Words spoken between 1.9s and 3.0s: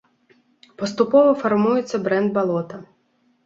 брэнд балота.